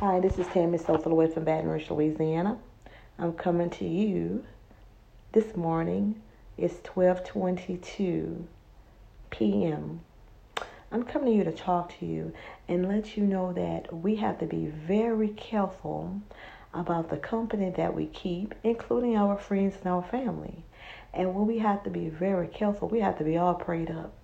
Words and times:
Hi, 0.00 0.20
this 0.20 0.38
is 0.38 0.46
Tammy 0.46 0.78
Sothaway 0.78 1.26
from 1.26 1.42
Baton 1.42 1.68
Rouge, 1.68 1.90
Louisiana. 1.90 2.56
I'm 3.18 3.32
coming 3.32 3.68
to 3.70 3.84
you 3.84 4.44
this 5.32 5.56
morning. 5.56 6.22
It's 6.56 6.76
12:22 6.88 8.44
p.m. 9.30 10.00
I'm 10.92 11.02
coming 11.02 11.32
to 11.32 11.38
you 11.38 11.42
to 11.42 11.50
talk 11.50 11.98
to 11.98 12.06
you 12.06 12.32
and 12.68 12.86
let 12.86 13.16
you 13.16 13.24
know 13.24 13.52
that 13.54 13.92
we 13.92 14.14
have 14.14 14.38
to 14.38 14.46
be 14.46 14.66
very 14.66 15.30
careful 15.30 16.22
about 16.72 17.10
the 17.10 17.16
company 17.16 17.70
that 17.70 17.92
we 17.92 18.06
keep, 18.06 18.54
including 18.62 19.16
our 19.16 19.36
friends 19.36 19.78
and 19.82 19.92
our 19.92 20.04
family. 20.04 20.64
And 21.12 21.34
when 21.34 21.48
we 21.48 21.58
have 21.58 21.82
to 21.82 21.90
be 21.90 22.08
very 22.08 22.46
careful, 22.46 22.88
we 22.88 23.00
have 23.00 23.18
to 23.18 23.24
be 23.24 23.36
all 23.36 23.54
prayed 23.54 23.90
up 23.90 24.14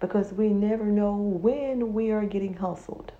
because 0.00 0.32
we 0.32 0.48
never 0.48 0.86
know 0.86 1.14
when 1.14 1.92
we 1.92 2.10
are 2.10 2.24
getting 2.24 2.54
hustled. 2.54 3.12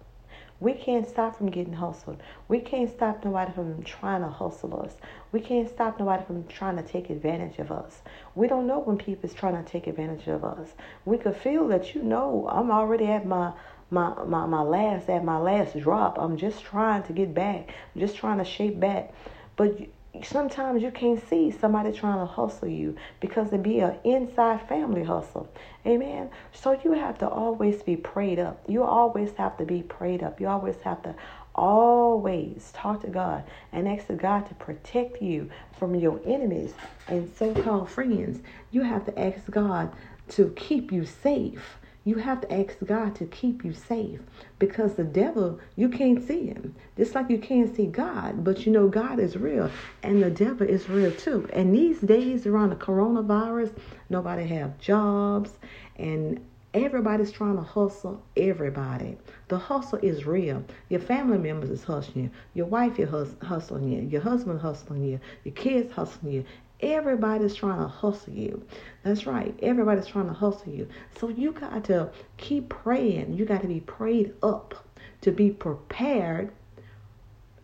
We 0.62 0.74
can't 0.74 1.08
stop 1.08 1.36
from 1.36 1.50
getting 1.50 1.72
hustled. 1.72 2.22
We 2.46 2.60
can't 2.60 2.88
stop 2.88 3.24
nobody 3.24 3.50
from 3.50 3.82
trying 3.82 4.20
to 4.20 4.28
hustle 4.28 4.80
us. 4.80 4.94
We 5.32 5.40
can't 5.40 5.68
stop 5.68 5.98
nobody 5.98 6.24
from 6.24 6.46
trying 6.46 6.76
to 6.76 6.84
take 6.84 7.10
advantage 7.10 7.58
of 7.58 7.72
us. 7.72 8.00
We 8.36 8.46
don't 8.46 8.68
know 8.68 8.78
when 8.78 8.96
people 8.96 9.28
is 9.28 9.34
trying 9.34 9.56
to 9.56 9.68
take 9.68 9.88
advantage 9.88 10.28
of 10.28 10.44
us. 10.44 10.68
We 11.04 11.18
could 11.18 11.36
feel 11.36 11.66
that 11.66 11.96
you 11.96 12.02
know 12.04 12.48
I'm 12.48 12.70
already 12.70 13.06
at 13.06 13.26
my 13.26 13.54
my, 13.90 14.14
my, 14.24 14.46
my 14.46 14.62
last 14.62 15.10
at 15.10 15.24
my 15.24 15.38
last 15.38 15.76
drop. 15.80 16.16
I'm 16.16 16.36
just 16.36 16.62
trying 16.62 17.02
to 17.08 17.12
get 17.12 17.34
back. 17.34 17.74
I'm 17.92 18.00
just 18.00 18.14
trying 18.14 18.38
to 18.38 18.44
shape 18.44 18.78
back. 18.78 19.12
But 19.56 19.80
sometimes 20.22 20.82
you 20.82 20.90
can't 20.90 21.26
see 21.28 21.50
somebody 21.50 21.92
trying 21.92 22.18
to 22.18 22.26
hustle 22.26 22.68
you 22.68 22.96
because 23.20 23.52
it 23.52 23.62
be 23.62 23.80
an 23.80 23.96
inside 24.04 24.68
family 24.68 25.02
hustle. 25.02 25.48
Amen. 25.86 26.30
So 26.52 26.78
you 26.84 26.92
have 26.92 27.18
to 27.18 27.28
always 27.28 27.82
be 27.82 27.96
prayed 27.96 28.38
up. 28.38 28.62
You 28.68 28.84
always 28.84 29.32
have 29.36 29.56
to 29.56 29.64
be 29.64 29.82
prayed 29.82 30.22
up. 30.22 30.40
You 30.40 30.48
always 30.48 30.76
have 30.82 31.02
to 31.04 31.14
always 31.54 32.70
talk 32.72 33.00
to 33.02 33.08
God 33.08 33.44
and 33.72 33.88
ask 33.88 34.06
God 34.16 34.46
to 34.48 34.54
protect 34.54 35.22
you 35.22 35.50
from 35.78 35.94
your 35.94 36.20
enemies 36.26 36.74
and 37.08 37.30
so-called 37.36 37.90
friends. 37.90 38.40
You 38.70 38.82
have 38.82 39.04
to 39.06 39.18
ask 39.18 39.50
God 39.50 39.92
to 40.30 40.52
keep 40.56 40.92
you 40.92 41.04
safe. 41.04 41.78
You 42.04 42.16
have 42.16 42.40
to 42.40 42.52
ask 42.52 42.76
God 42.84 43.14
to 43.16 43.26
keep 43.26 43.64
you 43.64 43.72
safe 43.72 44.20
because 44.58 44.94
the 44.94 45.04
devil, 45.04 45.60
you 45.76 45.88
can't 45.88 46.26
see 46.26 46.46
him. 46.46 46.74
Just 46.96 47.14
like 47.14 47.30
you 47.30 47.38
can't 47.38 47.74
see 47.74 47.86
God, 47.86 48.42
but 48.42 48.66
you 48.66 48.72
know 48.72 48.88
God 48.88 49.20
is 49.20 49.36
real 49.36 49.70
and 50.02 50.22
the 50.22 50.30
devil 50.30 50.66
is 50.68 50.88
real 50.88 51.12
too. 51.12 51.48
And 51.52 51.74
these 51.74 52.00
days 52.00 52.46
around 52.46 52.70
the 52.70 52.76
coronavirus, 52.76 53.72
nobody 54.10 54.46
have 54.48 54.78
jobs 54.78 55.52
and 55.96 56.44
everybody's 56.74 57.30
trying 57.30 57.56
to 57.56 57.62
hustle 57.62 58.22
everybody. 58.36 59.16
The 59.48 59.58
hustle 59.58 59.98
is 60.02 60.26
real. 60.26 60.64
Your 60.88 61.00
family 61.00 61.38
members 61.38 61.70
is 61.70 61.84
hustling 61.84 62.24
you. 62.24 62.30
Your 62.54 62.66
wife 62.66 62.98
is 62.98 63.34
hustling 63.42 63.92
you. 63.92 64.02
Your 64.02 64.22
husband 64.22 64.60
hustling 64.60 65.04
you. 65.04 65.20
Your 65.44 65.54
kids 65.54 65.92
hustling 65.92 66.32
you. 66.32 66.44
Everybody's 66.82 67.54
trying 67.54 67.80
to 67.80 67.86
hustle 67.86 68.32
you. 68.32 68.64
That's 69.04 69.26
right. 69.26 69.56
Everybody's 69.62 70.06
trying 70.06 70.26
to 70.26 70.32
hustle 70.32 70.72
you. 70.72 70.88
So 71.18 71.28
you 71.28 71.52
got 71.52 71.84
to 71.84 72.10
keep 72.38 72.68
praying. 72.68 73.34
You 73.34 73.44
got 73.44 73.62
to 73.62 73.68
be 73.68 73.80
prayed 73.80 74.34
up 74.42 74.74
to 75.20 75.30
be 75.30 75.50
prepared 75.50 76.50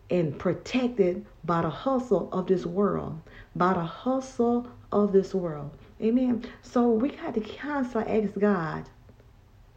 and 0.09 0.39
protected 0.39 1.25
by 1.43 1.61
the 1.61 1.69
hustle 1.69 2.29
of 2.31 2.47
this 2.47 2.65
world. 2.65 3.19
By 3.55 3.73
the 3.73 3.83
hustle 3.83 4.67
of 4.91 5.11
this 5.11 5.35
world. 5.35 5.71
Amen. 6.01 6.45
So 6.61 6.89
we 6.89 7.09
got 7.09 7.33
to 7.33 7.41
constantly 7.41 8.23
ask 8.23 8.39
God 8.39 8.89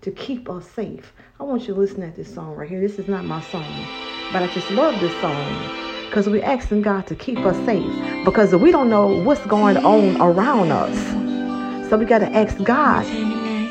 to 0.02 0.10
keep 0.12 0.48
us 0.48 0.70
safe. 0.70 1.12
I 1.40 1.42
want 1.42 1.62
you 1.62 1.74
to 1.74 1.80
listen 1.80 2.00
to 2.00 2.16
this 2.16 2.32
song 2.32 2.54
right 2.54 2.68
here. 2.68 2.80
This 2.80 2.98
is 2.98 3.08
not 3.08 3.24
my 3.24 3.40
song, 3.40 3.86
but 4.32 4.42
I 4.42 4.46
just 4.48 4.70
love 4.70 4.98
this 5.00 5.20
song 5.20 5.91
because 6.12 6.28
we're 6.28 6.44
asking 6.44 6.82
God 6.82 7.06
to 7.06 7.14
keep 7.14 7.38
us 7.38 7.56
safe 7.64 7.90
because 8.26 8.54
we 8.54 8.70
don't 8.70 8.90
know 8.90 9.06
what's 9.22 9.40
going 9.46 9.78
on 9.78 10.20
around 10.20 10.70
us. 10.70 11.88
So 11.88 11.96
we 11.96 12.04
got 12.04 12.18
to 12.18 12.30
ask 12.36 12.62
God 12.62 13.06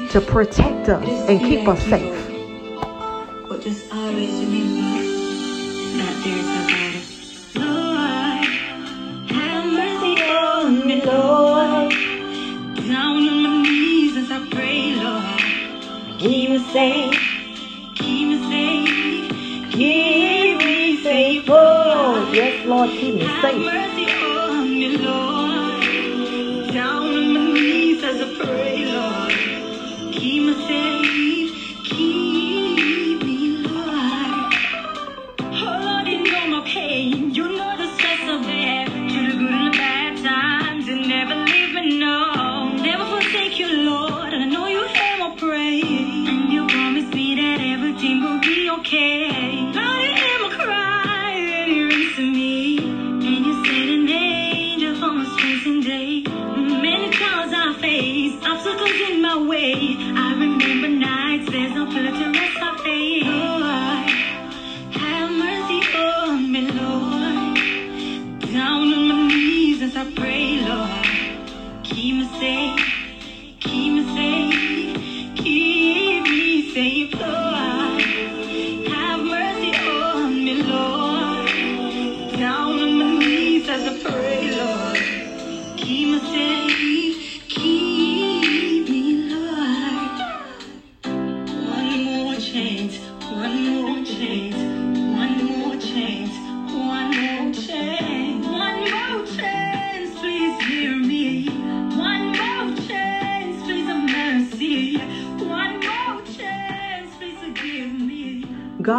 to 0.10 0.20
protect 0.22 0.90
us 0.90 1.08
and 1.30 1.40
keep 1.40 1.68
us 1.68 1.80
safe. 1.84 2.18
Yes, 22.34 22.66
Lord, 22.66 22.90
keep 22.92 23.16
me 23.16 23.28
safe. 23.42 23.66
Down 26.74 27.04
on 27.08 27.34
my 27.34 27.54
knees 27.54 28.04
as 28.04 28.22
I 28.22 28.36
pray, 28.46 28.86
Lord. 28.86 30.14
Keep 30.14 30.44
me 30.44 30.54
safe. 30.68 31.01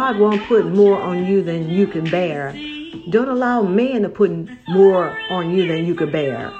God 0.03 0.19
won't 0.19 0.45
put 0.49 0.65
more 0.65 1.01
on 1.01 1.25
you 1.25 1.41
than 1.41 1.69
you 1.69 1.87
can 1.87 2.09
bear. 2.09 2.51
Don't 3.09 3.29
allow 3.29 3.61
man 3.61 4.01
to 4.01 4.09
put 4.09 4.31
more 4.67 5.17
on 5.31 5.55
you 5.55 5.65
than 5.65 5.85
you 5.85 5.95
can 5.95 6.11
bear. 6.11 6.51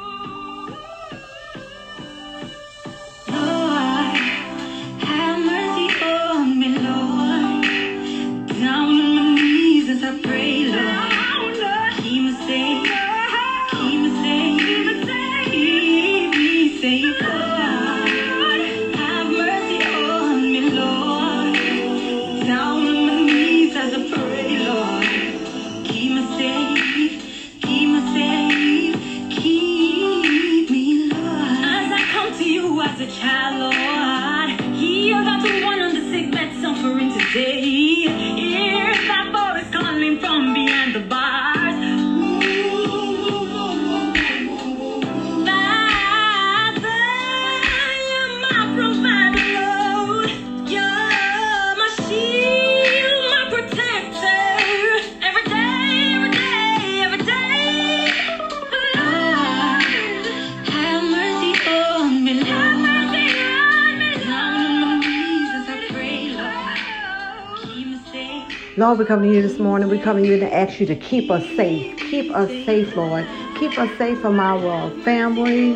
Lord, 68.93 68.99
we 68.99 69.05
come 69.07 69.23
to 69.23 69.27
you 69.27 69.41
this 69.41 69.57
morning. 69.57 69.89
We 69.89 69.97
come 69.97 70.17
to 70.17 70.27
you 70.27 70.37
to 70.37 70.53
ask 70.53 70.79
you 70.79 70.85
to 70.85 70.95
keep 70.95 71.31
us 71.31 71.43
safe. 71.55 71.97
Keep 71.97 72.29
us 72.29 72.47
safe, 72.63 72.95
Lord. 72.95 73.25
Keep 73.57 73.75
us 73.79 73.89
safe 73.97 74.19
from 74.19 74.39
our 74.39 74.69
uh, 74.69 75.01
family, 75.01 75.73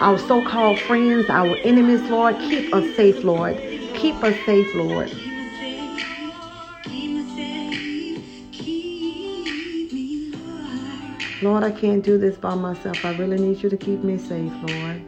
our 0.00 0.18
so 0.18 0.44
called 0.44 0.80
friends, 0.80 1.30
our 1.30 1.56
enemies, 1.58 2.02
Lord. 2.10 2.36
Keep 2.40 2.74
us 2.74 2.96
safe, 2.96 3.22
Lord. 3.22 3.56
Keep 3.94 4.16
us 4.24 4.34
safe, 4.44 4.74
Lord. 4.74 5.12
Lord, 11.40 11.62
I 11.62 11.70
can't 11.70 12.02
do 12.02 12.18
this 12.18 12.36
by 12.36 12.56
myself. 12.56 13.04
I 13.04 13.10
really 13.10 13.38
need 13.38 13.62
you 13.62 13.70
to 13.70 13.76
keep 13.76 14.02
me 14.02 14.18
safe, 14.18 14.52
Lord. 14.64 15.00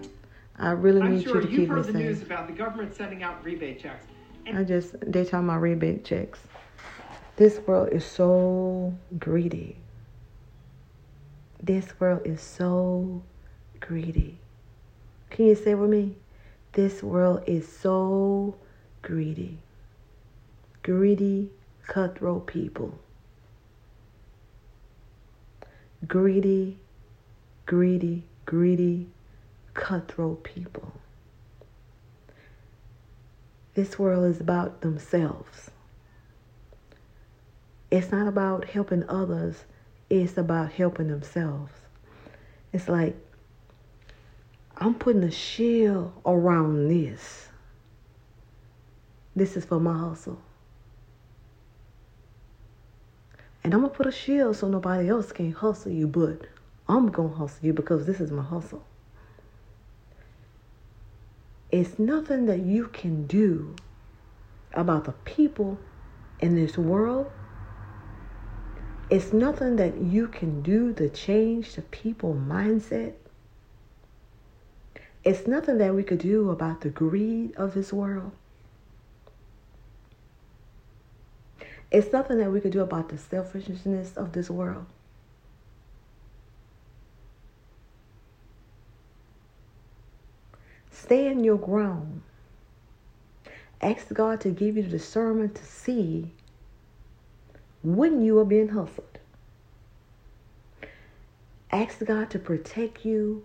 I 0.60 0.70
really 0.70 1.02
I'm 1.02 1.16
need 1.16 1.24
sure 1.24 1.34
you 1.34 1.40
to 1.40 1.48
keep 1.48 1.58
you've 1.58 1.60
keep 1.62 1.68
me 1.70 1.74
heard 1.74 1.86
the 1.86 1.92
safe. 1.92 2.02
news 2.02 2.22
about 2.22 2.46
the 2.46 2.52
government 2.52 2.94
sending 2.94 3.24
out 3.24 3.42
rebate 3.44 3.80
checks. 3.82 4.06
And 4.46 4.56
I 4.56 4.62
just 4.62 4.94
they 5.00 5.24
talking 5.24 5.48
about 5.48 5.60
rebate 5.60 6.04
checks. 6.04 6.38
This 7.42 7.58
world 7.66 7.88
is 7.90 8.04
so 8.04 8.94
greedy. 9.18 9.74
This 11.60 11.98
world 11.98 12.22
is 12.24 12.40
so 12.40 13.24
greedy. 13.80 14.38
Can 15.28 15.46
you 15.46 15.56
say 15.56 15.72
it 15.72 15.74
with 15.74 15.90
me? 15.90 16.14
This 16.74 17.02
world 17.02 17.42
is 17.48 17.66
so 17.66 18.54
greedy. 19.02 19.58
Greedy, 20.84 21.50
cutthroat 21.88 22.46
people. 22.46 23.00
Greedy, 26.06 26.78
greedy, 27.66 28.22
greedy, 28.46 29.08
cutthroat 29.74 30.44
people. 30.44 30.92
This 33.74 33.98
world 33.98 34.26
is 34.26 34.40
about 34.40 34.82
themselves. 34.82 35.71
It's 37.92 38.10
not 38.10 38.26
about 38.26 38.64
helping 38.64 39.06
others, 39.06 39.66
it's 40.08 40.38
about 40.38 40.72
helping 40.72 41.08
themselves. 41.08 41.72
It's 42.72 42.88
like, 42.88 43.14
I'm 44.78 44.94
putting 44.94 45.22
a 45.22 45.30
shield 45.30 46.10
around 46.24 46.88
this. 46.88 47.48
This 49.36 49.58
is 49.58 49.66
for 49.66 49.78
my 49.78 49.92
hustle. 49.92 50.40
And 53.62 53.74
I'm 53.74 53.80
going 53.80 53.92
to 53.92 53.96
put 53.96 54.06
a 54.06 54.12
shield 54.12 54.56
so 54.56 54.68
nobody 54.68 55.10
else 55.10 55.30
can 55.30 55.52
hustle 55.52 55.92
you, 55.92 56.06
but 56.06 56.46
I'm 56.88 57.10
going 57.10 57.28
to 57.28 57.36
hustle 57.36 57.66
you 57.66 57.74
because 57.74 58.06
this 58.06 58.20
is 58.20 58.30
my 58.30 58.42
hustle. 58.42 58.82
It's 61.70 61.98
nothing 61.98 62.46
that 62.46 62.60
you 62.60 62.86
can 62.86 63.26
do 63.26 63.76
about 64.72 65.04
the 65.04 65.12
people 65.12 65.78
in 66.40 66.56
this 66.56 66.78
world. 66.78 67.30
It's 69.12 69.30
nothing 69.34 69.76
that 69.76 69.98
you 69.98 70.26
can 70.26 70.62
do 70.62 70.94
to 70.94 71.06
change 71.06 71.74
the 71.74 71.82
people 71.82 72.32
mindset. 72.32 73.12
It's 75.22 75.46
nothing 75.46 75.76
that 75.76 75.94
we 75.94 76.02
could 76.02 76.20
do 76.20 76.48
about 76.48 76.80
the 76.80 76.88
greed 76.88 77.54
of 77.56 77.74
this 77.74 77.92
world. 77.92 78.32
It's 81.90 82.10
nothing 82.10 82.38
that 82.38 82.50
we 82.50 82.62
could 82.62 82.72
do 82.72 82.80
about 82.80 83.10
the 83.10 83.18
selfishness 83.18 84.16
of 84.16 84.32
this 84.32 84.48
world. 84.48 84.86
Stand 90.90 91.44
your 91.44 91.58
ground. 91.58 92.22
Ask 93.82 94.10
God 94.14 94.40
to 94.40 94.48
give 94.48 94.78
you 94.78 94.84
the 94.84 94.88
discernment 94.88 95.56
to 95.56 95.64
see 95.66 96.32
when 97.82 98.23
you 98.23 98.38
are 98.38 98.44
being 98.44 98.69
hustled. 98.69 99.19
Ask 101.70 102.05
God 102.05 102.31
to 102.31 102.38
protect 102.38 103.05
you 103.05 103.44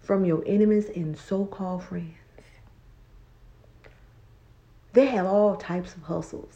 from 0.00 0.24
your 0.24 0.42
enemies 0.46 0.90
and 0.94 1.16
so 1.16 1.44
called 1.46 1.84
friends. 1.84 2.14
They 4.92 5.06
have 5.06 5.26
all 5.26 5.56
types 5.56 5.94
of 5.94 6.02
hustles. 6.02 6.54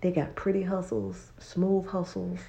They 0.00 0.10
got 0.10 0.34
pretty 0.34 0.62
hustles, 0.62 1.32
smooth 1.38 1.86
hustles, 1.86 2.40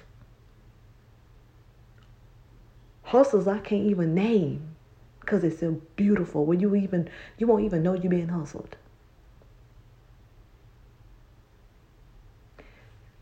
hustles 3.02 3.46
I 3.46 3.58
can't 3.58 3.86
even 3.86 4.14
name 4.14 4.74
because 5.20 5.44
it's 5.44 5.60
so 5.60 5.80
beautiful. 5.96 6.44
When 6.44 6.60
you 6.60 6.74
even 6.74 7.08
you 7.38 7.46
won't 7.46 7.64
even 7.64 7.82
know 7.82 7.94
you're 7.94 8.10
being 8.10 8.28
hustled. 8.28 8.76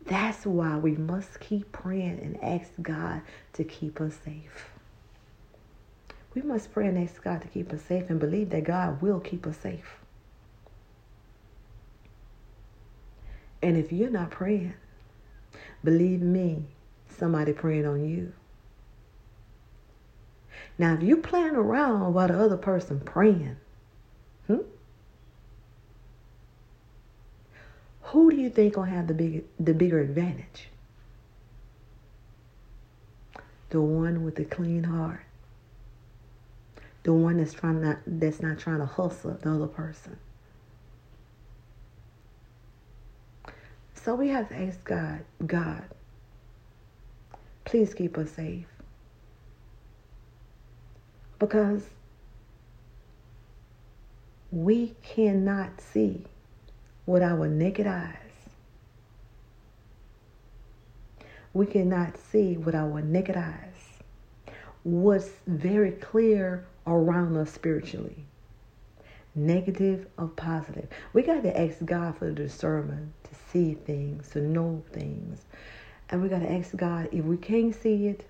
That's 0.06 0.44
why 0.44 0.76
we 0.76 0.92
must 0.92 1.40
keep 1.40 1.72
praying 1.72 2.20
and 2.20 2.42
ask 2.42 2.70
God 2.82 3.22
to 3.54 3.64
keep 3.64 4.00
us 4.00 4.14
safe. 4.24 4.70
We 6.34 6.42
must 6.42 6.72
pray 6.72 6.88
and 6.88 6.98
ask 6.98 7.22
God 7.22 7.42
to 7.42 7.48
keep 7.48 7.72
us 7.72 7.82
safe 7.82 8.10
and 8.10 8.20
believe 8.20 8.50
that 8.50 8.64
God 8.64 9.00
will 9.00 9.20
keep 9.20 9.46
us 9.46 9.56
safe. 9.56 9.98
And 13.62 13.78
if 13.78 13.92
you're 13.92 14.10
not 14.10 14.30
praying, 14.30 14.74
believe 15.82 16.20
me, 16.20 16.64
somebody 17.08 17.52
praying 17.52 17.86
on 17.86 18.04
you. 18.04 18.32
Now, 20.76 20.94
if 20.94 21.02
you 21.02 21.18
playing 21.18 21.54
around 21.54 22.12
while 22.12 22.28
the 22.28 22.38
other 22.38 22.56
person 22.56 23.00
praying, 23.00 23.56
Who 28.14 28.30
do 28.30 28.36
you 28.36 28.48
think 28.48 28.74
gonna 28.74 28.92
have 28.92 29.08
the 29.08 29.14
big 29.14 29.42
the 29.58 29.74
bigger 29.74 29.98
advantage? 29.98 30.68
The 33.70 33.80
one 33.80 34.22
with 34.22 34.36
the 34.36 34.44
clean 34.44 34.84
heart. 34.84 35.24
The 37.02 37.12
one 37.12 37.38
that's 37.38 37.52
trying 37.52 37.82
not 37.82 37.98
that's 38.06 38.40
not 38.40 38.60
trying 38.60 38.78
to 38.78 38.86
hustle 38.86 39.36
the 39.42 39.50
other 39.50 39.66
person. 39.66 40.16
So 43.94 44.14
we 44.14 44.28
have 44.28 44.48
to 44.50 44.60
ask 44.60 44.84
God, 44.84 45.24
God, 45.44 45.82
please 47.64 47.94
keep 47.94 48.16
us 48.16 48.30
safe. 48.30 48.68
Because 51.40 51.82
we 54.52 54.94
cannot 55.02 55.80
see 55.80 56.26
with 57.06 57.22
our 57.22 57.48
naked 57.48 57.86
eyes. 57.86 58.16
We 61.52 61.66
cannot 61.66 62.16
see 62.18 62.56
with 62.56 62.74
our 62.74 63.00
naked 63.00 63.36
eyes 63.36 64.00
what's 64.82 65.30
very 65.46 65.92
clear 65.92 66.66
around 66.86 67.36
us 67.36 67.50
spiritually 67.50 68.24
negative 69.34 70.06
or 70.18 70.28
positive. 70.28 70.88
We 71.12 71.22
got 71.22 71.42
to 71.42 71.60
ask 71.60 71.84
God 71.84 72.16
for 72.16 72.26
the 72.26 72.32
discernment 72.32 73.12
to 73.24 73.30
see 73.50 73.74
things, 73.74 74.30
to 74.30 74.40
know 74.40 74.82
things. 74.92 75.40
And 76.10 76.22
we 76.22 76.28
got 76.28 76.40
to 76.40 76.52
ask 76.52 76.76
God 76.76 77.08
if 77.12 77.24
we 77.24 77.36
can't 77.36 77.74
see 77.74 78.08
it, 78.08 78.24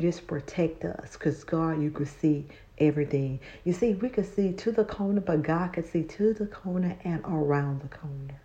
just 0.00 0.26
protect 0.26 0.84
us 0.84 1.12
because 1.12 1.44
God, 1.44 1.82
you 1.82 1.90
could 1.90 2.08
see 2.08 2.46
everything. 2.78 3.40
You 3.64 3.72
see, 3.72 3.94
we 3.94 4.08
could 4.08 4.26
see 4.26 4.52
to 4.52 4.72
the 4.72 4.84
corner, 4.84 5.20
but 5.20 5.42
God 5.42 5.72
could 5.72 5.86
see 5.86 6.02
to 6.02 6.32
the 6.34 6.46
corner 6.46 6.96
and 7.04 7.22
around 7.24 7.82
the 7.82 7.88
corner. 7.88 8.40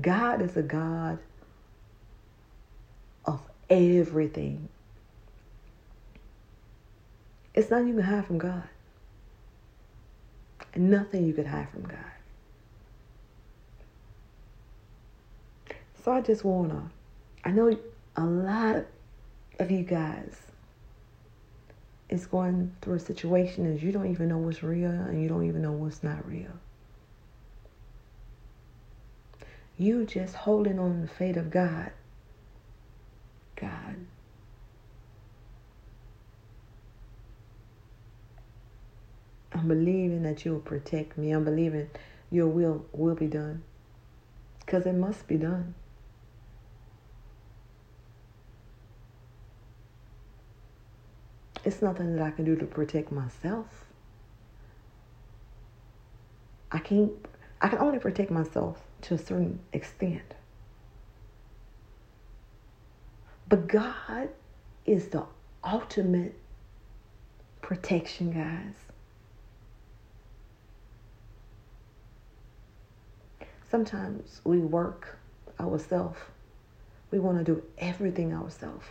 God 0.00 0.42
is 0.42 0.56
a 0.56 0.62
God 0.62 1.18
of 3.24 3.40
everything. 3.70 4.68
It's 7.54 7.70
nothing 7.70 7.88
you 7.88 7.94
can 7.94 8.02
hide 8.02 8.26
from 8.26 8.38
God. 8.38 8.64
Nothing 10.76 11.26
you 11.26 11.32
could 11.32 11.46
hide 11.46 11.68
from 11.70 11.82
God. 11.82 11.98
So 16.04 16.12
I 16.12 16.20
just 16.20 16.44
wanna, 16.44 16.90
I 17.44 17.50
know 17.50 17.78
a 18.16 18.24
lot 18.24 18.84
of 19.58 19.70
you 19.70 19.84
guys 19.84 20.43
is 22.08 22.26
going 22.26 22.74
through 22.80 22.94
a 22.94 23.00
situation 23.00 23.66
is 23.66 23.82
you 23.82 23.92
don't 23.92 24.10
even 24.10 24.28
know 24.28 24.38
what's 24.38 24.62
real 24.62 24.90
and 24.90 25.22
you 25.22 25.28
don't 25.28 25.46
even 25.46 25.62
know 25.62 25.72
what's 25.72 26.02
not 26.02 26.26
real. 26.28 26.52
You 29.76 30.04
just 30.04 30.34
holding 30.34 30.78
on 30.78 31.00
the 31.00 31.08
fate 31.08 31.36
of 31.36 31.50
God. 31.50 31.90
God. 33.56 33.96
I'm 39.52 39.68
believing 39.68 40.22
that 40.24 40.44
you'll 40.44 40.60
protect 40.60 41.16
me. 41.16 41.30
I'm 41.30 41.44
believing 41.44 41.88
your 42.30 42.48
will 42.48 42.84
will 42.92 43.14
be 43.14 43.26
done. 43.26 43.62
Because 44.60 44.86
it 44.86 44.94
must 44.94 45.26
be 45.26 45.36
done. 45.36 45.74
It's 51.64 51.80
nothing 51.80 52.14
that 52.16 52.22
I 52.22 52.30
can 52.30 52.44
do 52.44 52.56
to 52.56 52.66
protect 52.66 53.10
myself. 53.10 53.86
I 56.70 56.78
can't 56.78 57.12
I 57.60 57.68
can 57.68 57.78
only 57.78 57.98
protect 57.98 58.30
myself 58.30 58.82
to 59.02 59.14
a 59.14 59.18
certain 59.18 59.60
extent. 59.72 60.34
But 63.48 63.68
God 63.68 64.28
is 64.84 65.08
the 65.08 65.24
ultimate 65.62 66.34
protection, 67.62 68.32
guys. 68.32 68.74
Sometimes 73.70 74.40
we 74.44 74.58
work 74.58 75.18
ourselves. 75.58 76.18
We 77.10 77.18
want 77.18 77.38
to 77.38 77.44
do 77.44 77.62
everything 77.78 78.34
ourselves. 78.34 78.84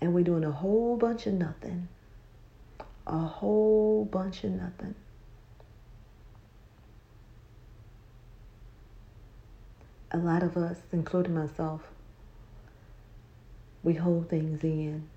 And 0.00 0.14
we're 0.14 0.24
doing 0.24 0.44
a 0.44 0.50
whole 0.50 0.96
bunch 0.96 1.26
of 1.26 1.34
nothing. 1.34 1.88
A 3.06 3.18
whole 3.18 4.04
bunch 4.04 4.44
of 4.44 4.52
nothing. 4.52 4.94
A 10.12 10.18
lot 10.18 10.42
of 10.42 10.56
us, 10.56 10.78
including 10.92 11.34
myself, 11.34 11.82
we 13.82 13.94
hold 13.94 14.28
things 14.28 14.64
in. 14.64 15.08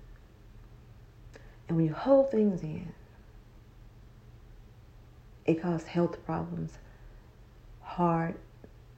And 1.68 1.76
when 1.76 1.86
you 1.86 1.94
hold 1.94 2.30
things 2.30 2.62
in, 2.62 2.92
it 5.46 5.60
causes 5.60 5.86
health 5.86 6.24
problems, 6.24 6.72
heart 7.82 8.38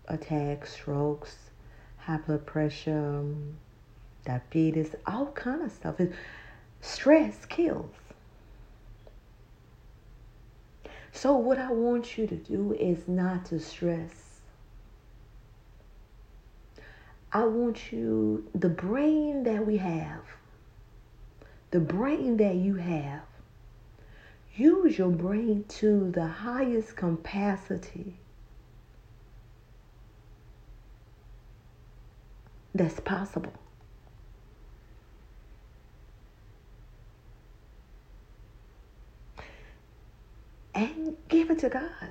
attacks, 0.09 0.75
strokes, 0.75 1.37
high 1.99 2.19
blood 2.19 2.47
pressure, 2.47 3.25
diabetes, 4.27 4.95
all 5.07 5.27
kind 5.33 5.63
of 5.63 5.73
stuff. 5.73 5.97
Stress 6.81 7.47
kills. 7.47 7.95
So 11.13 11.35
what 11.35 11.59
I 11.59 11.73
want 11.73 12.19
you 12.19 12.27
to 12.27 12.37
do 12.37 12.75
is 12.75 13.09
not 13.09 13.47
to 13.47 13.59
stress. 13.59 14.41
I 17.33 17.45
want 17.45 17.91
you, 17.93 18.47
the 18.55 18.69
brain 18.69 19.43
that 19.45 19.67
we 19.67 19.79
have, 19.79 20.23
the 21.71 21.81
brain 21.81 22.37
that 22.37 22.57
you 22.57 22.75
have, 22.77 23.23
use 24.55 24.99
your 24.99 25.11
brain 25.11 25.65
to 25.69 26.11
the 26.11 26.27
highest 26.27 26.97
capacity 26.97 28.19
that's 32.75 33.01
possible. 33.01 33.53
And 40.77 41.17
give 41.29 41.51
it 41.51 41.59
to 41.61 41.71
God. 41.71 42.11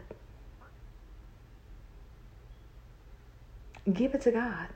Give 3.94 4.16
it 4.16 4.22
to 4.22 4.32
God. 4.32 4.68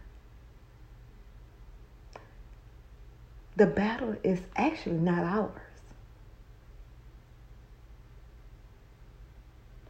The 3.55 3.65
battle 3.65 4.15
is 4.23 4.41
actually 4.55 4.99
not 4.99 5.23
ours, 5.23 5.51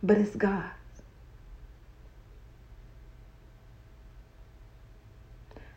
but 0.01 0.17
it's 0.17 0.35
God's. 0.35 0.63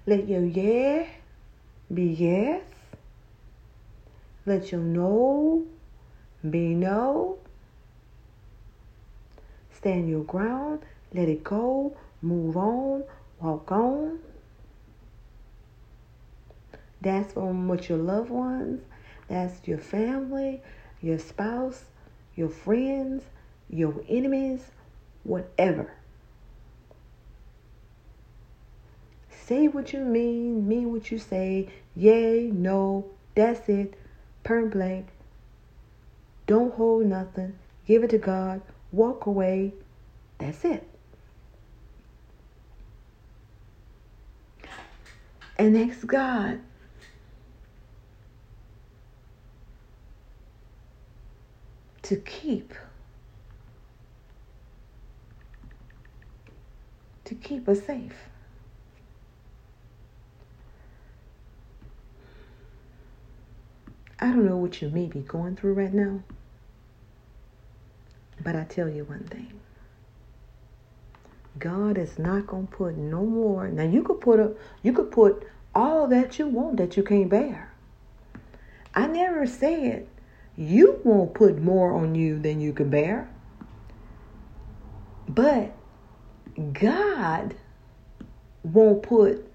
Let 0.06 0.28
your 0.28 0.44
yeah 0.44 1.06
be 1.92 2.04
yes. 2.04 2.62
Let 4.46 4.70
your 4.70 4.80
no 4.80 5.64
be 6.48 6.74
no. 6.74 7.41
Stand 9.82 10.08
your 10.08 10.22
ground. 10.22 10.80
Let 11.12 11.28
it 11.28 11.42
go. 11.42 11.96
Move 12.22 12.56
on. 12.56 13.02
Walk 13.40 13.72
on. 13.72 14.20
That's 17.00 17.32
from 17.32 17.66
what 17.66 17.88
your 17.88 17.98
loved 17.98 18.30
ones. 18.30 18.80
That's 19.26 19.66
your 19.66 19.78
family, 19.78 20.62
your 21.00 21.18
spouse, 21.18 21.82
your 22.36 22.48
friends, 22.48 23.24
your 23.68 23.92
enemies, 24.08 24.60
whatever. 25.24 25.92
Say 29.30 29.66
what 29.66 29.92
you 29.92 29.98
mean, 29.98 30.68
mean 30.68 30.92
what 30.92 31.10
you 31.10 31.18
say. 31.18 31.68
Yay, 31.96 32.52
no, 32.52 33.06
that's 33.34 33.68
it. 33.68 33.94
Point 34.44 34.70
blank. 34.70 35.08
Don't 36.46 36.72
hold 36.74 37.06
nothing. 37.06 37.58
Give 37.84 38.04
it 38.04 38.10
to 38.10 38.18
God. 38.18 38.62
Walk 38.92 39.26
away. 39.26 39.72
That's 40.38 40.64
it. 40.64 40.86
And 45.56 45.76
ask 45.76 46.06
God 46.06 46.60
to 52.02 52.16
keep 52.16 52.74
to 57.24 57.34
keep 57.34 57.68
us 57.68 57.82
safe. 57.84 58.28
I 64.18 64.26
don't 64.26 64.44
know 64.44 64.56
what 64.56 64.82
you 64.82 64.88
may 64.88 65.06
be 65.06 65.20
going 65.20 65.56
through 65.56 65.74
right 65.74 65.92
now, 65.92 66.22
but 68.42 68.56
I 68.56 68.64
tell 68.64 68.88
you 68.88 69.04
one 69.04 69.24
thing. 69.24 69.60
God 71.58 71.98
is 71.98 72.18
not 72.18 72.46
gonna 72.46 72.66
put 72.66 72.96
no 72.96 73.24
more. 73.24 73.68
Now 73.68 73.84
you 73.84 74.02
could 74.02 74.20
put 74.20 74.40
a 74.40 74.54
you 74.82 74.92
could 74.92 75.10
put 75.10 75.46
all 75.74 76.06
that 76.08 76.38
you 76.38 76.46
want 76.46 76.76
that 76.78 76.96
you 76.96 77.02
can't 77.02 77.28
bear. 77.28 77.72
I 78.94 79.06
never 79.06 79.46
said 79.46 80.06
you 80.56 81.00
won't 81.04 81.34
put 81.34 81.60
more 81.60 81.92
on 81.92 82.14
you 82.14 82.38
than 82.38 82.60
you 82.60 82.72
can 82.72 82.90
bear. 82.90 83.30
But 85.28 85.74
God 86.72 87.54
won't 88.62 89.02
put 89.02 89.46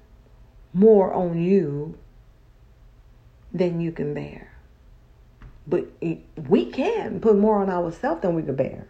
more 0.74 1.13
on 1.13 1.39
you 1.39 1.98
than 3.53 3.79
you 3.79 3.91
can 3.91 4.13
bear. 4.13 4.56
But 5.67 5.86
we 6.47 6.65
can 6.71 7.19
put 7.19 7.38
more 7.38 7.62
on 7.62 7.69
ourselves 7.69 8.21
than 8.21 8.36
we 8.36 8.43
can 8.43 8.55
bear. 8.55 8.88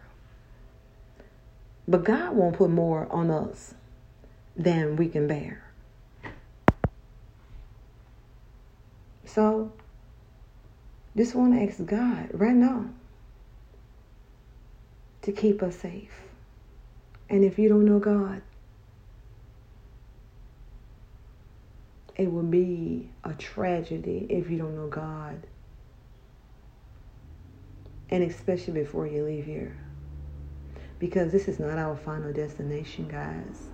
But 1.88 2.04
God 2.04 2.36
won't 2.36 2.56
put 2.56 2.70
more 2.70 3.08
on 3.12 3.32
us 3.32 3.74
than 4.56 4.96
we 4.96 5.08
can 5.08 5.28
bear. 5.28 5.64
So, 9.26 9.72
just 11.16 11.34
want 11.34 11.54
to 11.54 11.62
ask 11.62 11.84
God 11.84 12.30
right 12.34 12.56
now 12.56 12.86
to 15.24 15.32
keep 15.32 15.64
us 15.64 15.76
safe. 15.78 16.22
And 17.30 17.44
if 17.44 17.58
you 17.58 17.70
don't 17.70 17.86
know 17.86 18.00
God, 18.00 18.42
it 22.16 22.32
will 22.32 22.44
be 22.44 23.10
a 23.24 23.34
tragedy 23.34 24.28
if 24.30 24.50
you 24.50 24.58
don't 24.58 24.76
know 24.76 24.88
God 24.88 25.46
and 28.10 28.24
especially 28.24 28.74
before 28.74 29.08
you 29.08 29.24
leave 29.24 29.46
here. 29.46 29.78
Because 31.00 31.32
this 31.32 31.48
is 31.48 31.60
not 31.60 31.78
our 31.78 31.96
final 31.96 32.34
destination, 32.34 33.08
guys. 33.08 33.68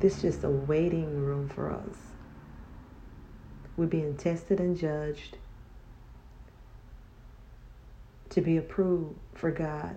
This 0.00 0.16
is 0.16 0.22
just 0.22 0.44
a 0.44 0.50
waiting 0.50 1.20
room 1.20 1.48
for 1.48 1.72
us. 1.72 1.96
We're 3.76 3.86
being 3.86 4.16
tested 4.16 4.60
and 4.60 4.76
judged 4.76 5.36
to 8.30 8.40
be 8.40 8.56
approved 8.56 9.16
for 9.34 9.50
God. 9.50 9.96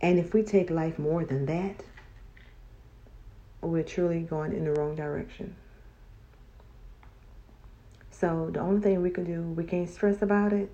And 0.00 0.18
if 0.18 0.32
we 0.32 0.42
take 0.42 0.70
life 0.70 0.98
more 0.98 1.24
than 1.24 1.46
that, 1.46 1.82
we're 3.60 3.82
truly 3.82 4.20
going 4.20 4.52
in 4.52 4.64
the 4.64 4.72
wrong 4.72 4.94
direction. 4.94 5.56
So 8.18 8.50
the 8.52 8.58
only 8.58 8.80
thing 8.80 9.00
we 9.00 9.10
can 9.10 9.24
do, 9.24 9.42
we 9.42 9.62
can't 9.62 9.88
stress 9.88 10.22
about 10.22 10.52
it. 10.52 10.72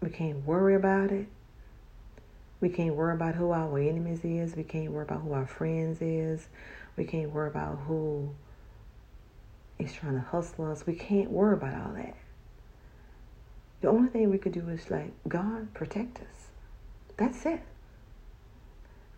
We 0.00 0.08
can't 0.08 0.46
worry 0.46 0.76
about 0.76 1.10
it. 1.10 1.26
We 2.60 2.68
can't 2.68 2.94
worry 2.94 3.14
about 3.14 3.34
who 3.34 3.50
our 3.50 3.76
enemies 3.76 4.20
is. 4.22 4.54
We 4.54 4.62
can't 4.62 4.92
worry 4.92 5.02
about 5.02 5.22
who 5.22 5.32
our 5.32 5.46
friends 5.46 6.00
is. 6.00 6.46
We 6.96 7.04
can't 7.04 7.32
worry 7.32 7.48
about 7.48 7.80
who 7.88 8.30
is 9.80 9.92
trying 9.92 10.14
to 10.14 10.20
hustle 10.20 10.70
us. 10.70 10.86
We 10.86 10.94
can't 10.94 11.30
worry 11.30 11.54
about 11.54 11.74
all 11.74 11.92
that. 11.94 12.16
The 13.80 13.88
only 13.88 14.10
thing 14.10 14.30
we 14.30 14.38
could 14.38 14.52
do 14.52 14.68
is 14.68 14.88
like, 14.92 15.12
God, 15.26 15.74
protect 15.74 16.18
us. 16.18 16.50
That's 17.16 17.44
it. 17.46 17.62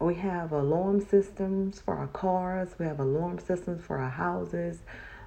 We 0.01 0.15
have 0.15 0.53
alarm 0.53 1.03
systems 1.07 1.81
for 1.81 1.97
our 1.97 2.07
cars. 2.07 2.71
We 2.79 2.87
have 2.87 2.99
alarm 2.99 3.41
systems 3.41 3.85
for 3.85 3.99
our 3.99 4.11
houses. 4.11 4.79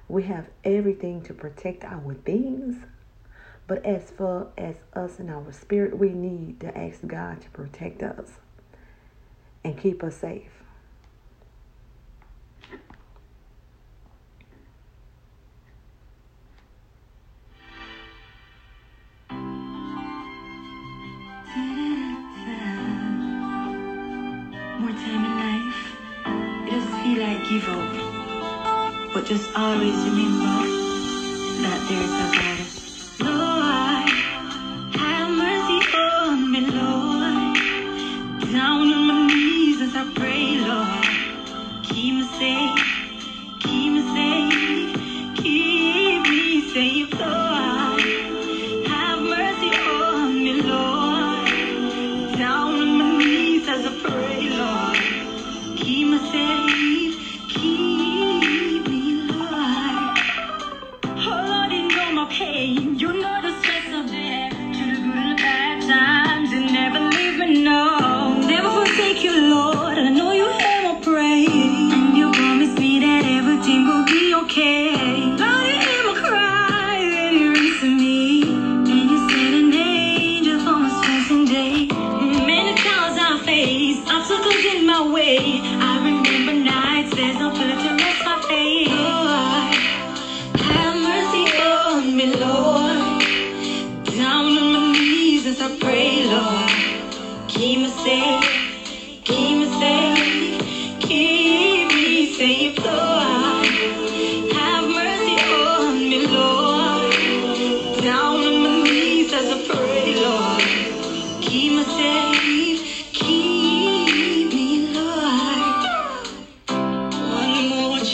We 0.08 0.22
have 0.24 0.48
everything 0.64 1.22
to 1.22 1.34
protect 1.34 1.84
our 1.84 2.14
things. 2.14 2.76
But 3.66 3.84
as 3.84 4.10
far 4.10 4.48
as 4.56 4.76
us 4.94 5.18
and 5.18 5.30
our 5.30 5.52
spirit, 5.52 5.98
we 5.98 6.10
need 6.10 6.60
to 6.60 6.76
ask 6.76 7.06
God 7.06 7.42
to 7.42 7.50
protect 7.50 8.02
us 8.02 8.30
and 9.62 9.78
keep 9.78 10.02
us 10.02 10.16
safe. 10.16 10.50
But 29.18 29.26
just 29.26 29.52
always 29.56 29.96
remember 30.04 30.62
that 31.62 31.84
there's 31.88 32.44
a 32.44 32.47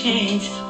change. 0.04 0.63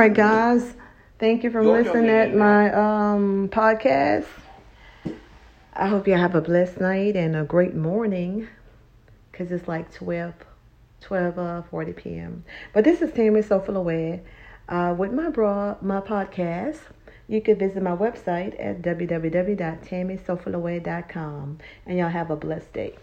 right, 0.00 0.14
guys. 0.14 0.74
Thank 1.18 1.44
you 1.44 1.50
for 1.50 1.62
listening 1.62 2.08
at 2.08 2.34
my 2.34 2.72
um, 2.72 3.50
podcast. 3.50 4.24
I 5.74 5.88
hope 5.88 6.08
you 6.08 6.14
have 6.14 6.34
a 6.34 6.40
blessed 6.40 6.80
night 6.80 7.16
and 7.16 7.36
a 7.36 7.44
great 7.44 7.74
morning 7.74 8.48
because 9.30 9.52
it's 9.52 9.68
like 9.68 9.92
12, 9.92 10.32
12 11.02 11.38
uh, 11.38 11.60
40 11.64 11.92
p.m. 11.92 12.44
But 12.72 12.84
this 12.84 13.02
is 13.02 13.12
Tammy 13.12 13.42
Sofalaware 13.42 14.22
uh, 14.70 14.94
with 14.96 15.12
my 15.12 15.28
bra, 15.28 15.76
my 15.82 16.00
podcast. 16.00 16.78
You 17.28 17.42
can 17.42 17.58
visit 17.58 17.82
my 17.82 17.94
website 17.94 18.58
at 18.58 18.80
www.tammysofalaware.com 18.80 21.58
and 21.84 21.98
y'all 21.98 22.08
have 22.08 22.30
a 22.30 22.36
blessed 22.36 22.72
day. 22.72 22.96